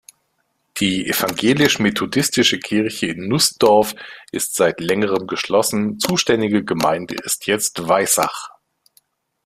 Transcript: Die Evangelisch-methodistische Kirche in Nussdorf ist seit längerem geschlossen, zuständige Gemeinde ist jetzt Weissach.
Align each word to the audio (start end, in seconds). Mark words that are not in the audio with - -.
Die 0.79 1.05
Evangelisch-methodistische 1.07 2.57
Kirche 2.57 3.05
in 3.05 3.27
Nussdorf 3.27 3.93
ist 4.31 4.55
seit 4.55 4.79
längerem 4.79 5.27
geschlossen, 5.27 5.99
zuständige 5.99 6.65
Gemeinde 6.65 7.13
ist 7.23 7.45
jetzt 7.45 7.87
Weissach. 7.87 8.49